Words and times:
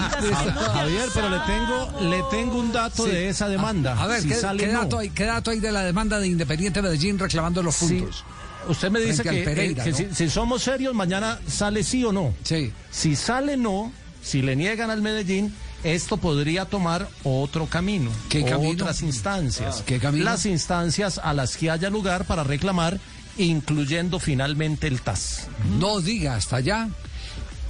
Javier, 0.00 1.08
pero 1.14 1.28
le 1.30 1.38
tengo, 1.40 2.00
le 2.10 2.22
tengo 2.30 2.58
un 2.58 2.72
dato 2.72 3.04
Sí. 3.04 3.10
de 3.10 3.28
esa 3.28 3.48
demanda. 3.48 4.00
A 4.00 4.06
ver, 4.06 4.22
Si 4.22 4.28
¿qué, 4.28 4.34
sale 4.34 4.64
qué 4.66 4.72
no. 4.72 4.80
dato 4.82 4.98
hay, 4.98 5.10
¿qué 5.10 5.24
dato 5.24 5.50
hay 5.50 5.60
de 5.60 5.72
la 5.72 5.82
demanda 5.84 6.18
de 6.18 6.26
Independiente 6.28 6.82
Medellín 6.82 7.18
reclamando 7.18 7.62
los 7.62 7.76
Sí. 7.76 7.86
puntos? 8.00 8.24
Usted 8.68 8.90
me 8.90 9.00
dice 9.00 9.22
que, 9.22 9.42
Pereira, 9.42 9.82
eh, 9.84 9.84
que 9.86 9.90
¿no? 9.92 9.96
si, 10.10 10.14
si 10.14 10.30
somos 10.30 10.62
serios, 10.62 10.94
mañana 10.94 11.38
sale 11.46 11.82
sí 11.82 12.04
o 12.04 12.12
no. 12.12 12.34
Sí. 12.44 12.72
Si 12.90 13.16
sale 13.16 13.56
no, 13.56 13.90
si 14.22 14.42
le 14.42 14.54
niegan 14.54 14.90
al 14.90 15.00
Medellín, 15.00 15.54
esto 15.82 16.18
podría 16.18 16.66
tomar 16.66 17.08
otro 17.24 17.66
camino. 17.66 18.10
¿Qué 18.28 18.44
camino? 18.44 18.72
Otras 18.84 19.00
instancias. 19.00 19.82
¿Qué 19.86 19.98
camino? 19.98 20.24
Las 20.26 20.44
instancias 20.44 21.18
a 21.22 21.32
las 21.32 21.56
que 21.56 21.70
haya 21.70 21.88
lugar 21.88 22.26
para 22.26 22.44
reclamar, 22.44 23.00
incluyendo 23.38 24.18
finalmente 24.18 24.86
el 24.88 25.00
TAS. 25.00 25.48
No 25.78 26.00
diga 26.02 26.36
hasta 26.36 26.56
allá. 26.56 26.88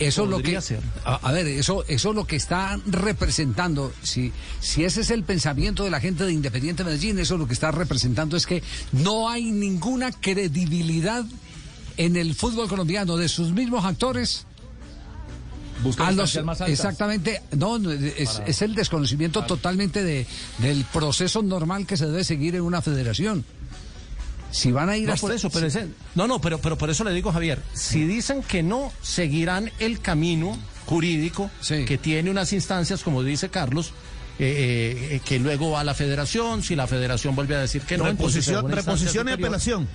Eso 0.00 0.24
es 0.24 0.30
lo 0.30 0.38
que. 0.42 0.60
ser. 0.60 0.80
A, 1.04 1.16
a 1.16 1.32
ver, 1.32 1.46
eso, 1.46 1.84
eso 1.86 2.08
es 2.10 2.14
lo 2.14 2.26
que 2.26 2.36
está 2.36 2.78
representando. 2.86 3.92
Si, 4.02 4.32
si 4.60 4.84
ese 4.84 5.02
es 5.02 5.10
el 5.10 5.22
pensamiento 5.24 5.84
de 5.84 5.90
la 5.90 6.00
gente 6.00 6.24
de 6.24 6.32
Independiente 6.32 6.82
Medellín, 6.84 7.18
eso 7.18 7.36
lo 7.36 7.46
que 7.46 7.52
está 7.54 7.70
representando 7.70 8.36
es 8.36 8.46
que 8.46 8.62
no 8.92 9.28
hay 9.28 9.50
ninguna 9.52 10.10
credibilidad 10.10 11.24
en 11.96 12.16
el 12.16 12.34
fútbol 12.34 12.68
colombiano 12.68 13.16
de 13.16 13.28
sus 13.28 13.52
mismos 13.52 13.84
actores. 13.84 14.46
A 16.06 16.10
los- 16.12 16.32
exactamente, 16.72 17.42
no, 17.56 17.78
no, 17.78 17.90
es, 17.90 18.42
es 18.46 18.62
el 18.62 18.74
desconocimiento 18.74 19.44
totalmente 19.46 20.02
de, 20.04 20.26
del 20.58 20.84
proceso 20.84 21.42
normal 21.42 21.86
que 21.86 21.96
se 21.96 22.06
debe 22.06 22.22
seguir 22.24 22.54
en 22.54 22.62
una 22.62 22.82
federación. 22.82 23.44
Si 24.50 24.72
van 24.72 24.88
a 24.88 24.96
ir 24.96 25.06
No, 25.06 25.14
hasta- 25.14 25.26
por 25.26 25.34
eso, 25.36 25.50
pero 25.50 25.66
ese- 25.66 25.88
no, 26.14 26.26
no, 26.26 26.40
pero, 26.40 26.58
pero 26.60 26.76
por 26.76 26.90
eso 26.90 27.04
le 27.04 27.12
digo, 27.12 27.32
Javier, 27.32 27.60
si 27.72 28.04
dicen 28.04 28.42
que 28.42 28.62
no, 28.62 28.92
seguirán 29.02 29.70
el 29.78 30.00
camino 30.00 30.58
jurídico 30.86 31.50
Sí. 31.60 31.84
que 31.84 31.98
tiene 31.98 32.30
unas 32.30 32.52
instancias, 32.52 33.02
como 33.02 33.22
dice 33.22 33.48
Carlos, 33.48 33.92
eh, 34.38 35.08
eh, 35.12 35.20
que 35.24 35.38
luego 35.38 35.70
va 35.72 35.80
a 35.80 35.84
la 35.84 35.94
federación, 35.94 36.62
si 36.62 36.74
la 36.74 36.86
federación 36.86 37.36
vuelve 37.36 37.54
a 37.56 37.60
decir 37.60 37.82
que 37.82 37.96
no, 37.98 38.04
a 38.04 38.08
Reposición, 38.08 38.68
reposición 38.70 39.28
y 39.28 39.30
superior. 39.30 39.38
apelación. 39.48 39.88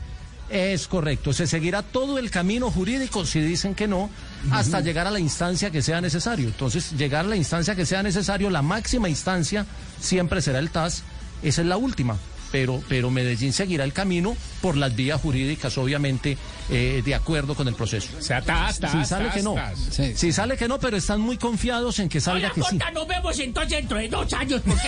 Es 0.48 0.88
correcto, 0.88 1.34
se 1.34 1.48
seguirá 1.48 1.82
todo 1.82 2.20
el 2.20 2.30
camino 2.30 2.70
jurídico 2.70 3.26
si 3.26 3.40
dicen 3.42 3.74
que 3.74 3.88
no, 3.88 4.12
hasta 4.52 4.80
llegar 4.80 5.08
a 5.08 5.12
la 5.12 5.20
instancia 5.20 5.72
que 5.72 5.82
sea 5.82 6.00
necesario. 6.02 6.48
Entonces, 6.50 6.92
llegar 6.92 7.26
a 7.26 7.28
la 7.28 7.36
instancia 7.36 7.74
que 7.76 7.86
sea 7.88 8.04
necesario, 8.04 8.52
la 8.52 8.62
máxima 8.62 9.10
instancia 9.10 9.66
siempre 10.00 10.44
será 10.44 10.60
el 10.60 10.70
TAS, 10.70 11.02
esa 11.42 11.62
es 11.62 11.68
la 11.68 11.78
última. 11.78 12.16
Pero, 12.56 12.82
pero 12.88 13.12
Medellín 13.12 13.52
seguirá 13.52 13.84
el 13.84 13.92
camino 13.92 14.38
por 14.62 14.78
las 14.78 14.96
vías 14.96 15.20
jurídicas, 15.20 15.78
obviamente, 15.78 16.38
eh, 16.70 17.02
de 17.04 17.14
acuerdo 17.14 17.54
con 17.54 17.68
el 17.68 17.76
proceso. 17.76 18.08
O 18.18 18.22
sea, 18.22 18.42
tas, 18.42 18.80
tas, 18.80 18.94
Si 18.94 19.04
sale 19.04 19.30
que 19.30 19.44
no. 19.44 19.56
Sí. 19.92 20.14
si 20.16 20.32
sale 20.32 20.56
que 20.56 20.70
no, 20.70 20.80
pero 20.80 20.96
están 20.96 21.20
muy 21.20 21.38
confiados 21.38 22.00
en 22.00 22.08
que 22.08 22.22
salga 22.22 22.46
Hola, 22.46 22.54
que 22.54 22.62
sí. 22.62 22.68
Jota, 22.80 22.92
nos 22.92 23.08
vemos 23.10 23.38
entonces 23.40 23.72
dentro 23.72 23.98
de 23.98 24.08
dos 24.08 24.32
años, 24.32 24.62
porque 24.66 24.88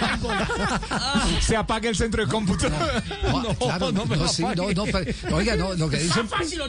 largo. 0.00 0.30
Se 1.40 1.56
apaga 1.56 1.88
el 1.88 1.96
centro 1.96 2.24
de 2.24 2.30
cómputo. 2.30 2.70
No, 2.70 3.54
claro, 3.58 3.90
no 3.90 4.04
no, 4.04 4.06
me 4.06 4.28
sí, 4.28 4.42
no, 4.42 4.48
apague. 4.50 4.74
no, 4.76 4.84
pero- 4.84 5.36
oiga, 5.36 5.56
no, 5.56 5.74
lo 5.74 5.90
que 5.90 5.96
Es 5.96 6.04
dicen, 6.04 6.28
fácil 6.28 6.60
que 6.60 6.68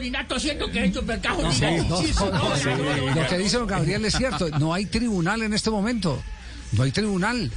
lo 3.14 3.26
que 3.28 3.38
dice 3.38 3.56
don 3.56 3.68
Gabriel 3.68 4.04
es 4.04 4.16
cierto, 4.16 4.48
no 4.58 4.74
hay 4.74 4.86
tribunal 4.86 5.42
en 5.42 5.54
este 5.54 5.70
momento, 5.70 6.20
no 6.72 6.82
hay 6.82 6.90
tribunal. 6.90 7.52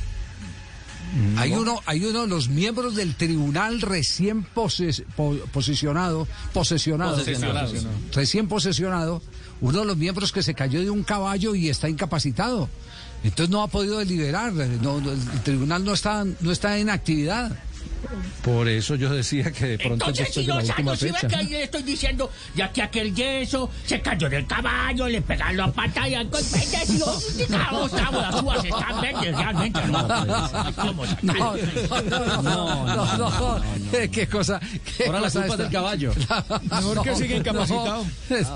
Hay 1.37 1.51
uno, 1.53 1.79
hay 1.85 2.03
uno 2.05 2.21
de 2.23 2.27
los 2.27 2.49
miembros 2.49 2.95
del 2.95 3.15
tribunal 3.15 3.81
recién 3.81 4.43
poses- 4.43 5.03
po- 5.15 5.37
posicionado, 5.51 6.27
posesionado, 6.53 7.17
recién 8.13 8.47
posesionado, 8.47 9.21
uno 9.61 9.79
de 9.81 9.85
los 9.85 9.97
miembros 9.97 10.31
que 10.31 10.41
se 10.41 10.53
cayó 10.53 10.79
de 10.81 10.89
un 10.89 11.03
caballo 11.03 11.53
y 11.55 11.69
está 11.69 11.87
incapacitado. 11.89 12.69
Entonces 13.23 13.49
no 13.51 13.61
ha 13.61 13.67
podido 13.67 13.99
deliberar, 13.99 14.51
no, 14.53 14.99
no, 14.99 15.11
el 15.11 15.41
tribunal 15.43 15.85
no 15.85 15.93
está, 15.93 16.25
no 16.41 16.51
está 16.51 16.77
en 16.79 16.89
actividad. 16.89 17.57
Por 18.43 18.67
eso 18.67 18.95
yo 18.95 19.09
decía 19.13 19.51
que 19.51 19.65
de 19.65 19.77
pronto 19.77 20.05
Entonces, 20.05 20.25
después 20.27 20.33
si 20.33 20.41
de 20.41 20.47
la 20.47 20.59
dos 20.59 20.69
última 20.69 20.91
años, 20.91 20.99
fecha. 20.99 21.27
que 21.27 21.35
ahí 21.35 21.47
le 21.47 21.63
estoy 21.63 21.83
diciendo, 21.83 22.29
ya 22.55 22.71
que 22.71 22.81
aquel 22.81 23.15
yeso 23.15 23.69
se 23.85 24.01
cayó 24.01 24.29
del 24.29 24.45
caballo, 24.45 25.07
le 25.07 25.21
pegaron 25.21 25.57
la 25.57 25.71
pata 25.71 26.07
y 26.09 26.15
algo, 26.15 26.37
vete, 26.37 26.85
si 26.85 26.99
yo, 26.99 27.19
cabo, 27.49 27.89
cabo, 27.89 28.21
las 28.21 28.41
uvas 28.41 28.65
están 28.65 29.01
verdes, 29.01 29.37
realmente, 29.37 29.79
no. 29.87 30.07
¿Cómo 30.75 31.05
se 31.05 31.15
No, 31.21 31.33
no, 32.03 32.41
no, 32.41 33.17
no, 33.17 33.17
no, 33.17 33.61
qué 34.11 34.27
cosa. 34.27 34.59
qué 34.97 35.05
Ahora 35.05 35.21
la 35.21 35.31
culpa 35.31 35.57
del 35.57 35.69
caballo. 35.71 36.13
Mejor 36.63 37.03
que 37.03 37.15
siga 37.15 37.35
incapacitado. 37.37 38.05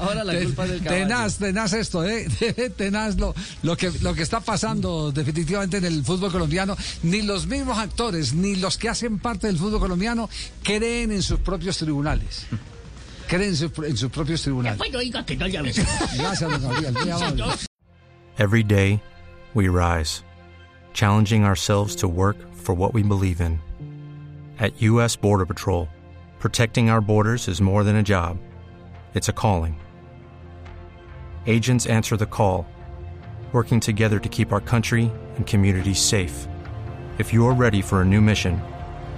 Ahora 0.01 0.23
la 0.23 0.39
culpa 0.39 0.65
del 0.67 0.81
caballo. 0.81 1.03
Tenaz, 1.07 1.37
tenaz 1.37 1.73
esto, 1.73 2.03
¿eh? 2.05 2.27
Tenaz 2.77 3.17
lo, 3.17 3.35
lo, 3.63 3.77
que, 3.77 3.91
lo 4.01 4.13
que 4.13 4.23
está 4.23 4.39
pasando 4.39 5.11
definitivamente 5.11 5.77
en 5.77 5.85
el 5.85 6.03
fútbol 6.03 6.31
colombiano. 6.31 6.75
Ni 7.03 7.21
los 7.21 7.47
mismos 7.47 7.77
actores, 7.77 8.33
ni 8.33 8.55
los 8.55 8.77
que 8.77 8.89
hacen 8.89 9.19
parte 9.19 9.36
del 9.39 9.57
fútbol 9.57 9.79
colombiano 9.79 10.29
creen 10.63 11.11
en 11.11 11.21
sus 11.21 11.39
propios 11.39 11.77
tribunales. 11.77 12.45
Creen 13.27 13.49
en, 13.49 13.55
sus- 13.55 13.77
en 13.79 13.97
sus 13.97 14.09
propios 14.11 14.41
tribunales. 14.41 14.77
Bueno, 14.77 14.99
diga 14.99 15.25
que 15.25 15.35
no 15.35 15.45
le. 15.47 15.71
Gracias, 16.17 16.39
don 16.61 16.61
Gabriel. 16.81 17.53
Every 18.39 18.63
day, 18.63 19.01
we 19.53 19.67
rise, 19.67 20.23
challenging 20.93 21.43
ourselves 21.43 21.95
to 21.97 22.07
work 22.07 22.37
for 22.55 22.73
what 22.75 22.93
we 22.93 23.03
believe 23.03 23.41
in. 23.41 23.59
At 24.59 24.81
U.S. 24.81 25.15
Border 25.15 25.45
Patrol, 25.45 25.87
protecting 26.39 26.89
our 26.89 27.01
borders 27.01 27.47
is 27.47 27.59
more 27.61 27.83
than 27.83 27.95
a 27.95 28.03
job, 28.03 28.37
it's 29.13 29.27
a 29.29 29.33
calling. 29.33 29.75
Agents 31.45 31.85
answer 31.85 32.17
the 32.17 32.25
call, 32.25 32.65
working 33.53 33.79
together 33.79 34.19
to 34.19 34.29
keep 34.29 34.51
our 34.51 34.61
country 34.61 35.11
and 35.35 35.45
communities 35.47 35.99
safe. 35.99 36.47
If 37.17 37.33
you're 37.33 37.53
ready 37.53 37.81
for 37.81 38.01
a 38.01 38.05
new 38.05 38.21
mission, 38.21 38.61